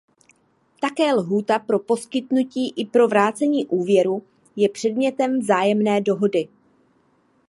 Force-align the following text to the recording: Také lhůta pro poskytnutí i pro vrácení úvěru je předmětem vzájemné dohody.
Také 0.81 1.13
lhůta 1.13 1.59
pro 1.59 1.79
poskytnutí 1.79 2.73
i 2.77 2.85
pro 2.85 3.07
vrácení 3.07 3.65
úvěru 3.67 4.23
je 4.55 4.69
předmětem 4.69 5.39
vzájemné 5.39 6.01
dohody. 6.01 6.47